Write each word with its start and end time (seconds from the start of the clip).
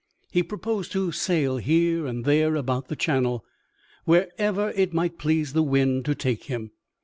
He 0.31 0.41
proposed 0.41 0.91
to 0.93 1.11
sail 1.11 1.57
here 1.57 2.07
and 2.07 2.25
there 2.25 2.55
about 2.55 2.87
the 2.87 2.95
Channel, 2.95 3.45
wherever 4.05 4.71
it 4.71 4.95
might 4.95 5.19
please 5.19 5.53
the 5.53 5.61
wind 5.61 6.05
to 6.05 6.15
take 6.15 6.45
him. 6.45 6.71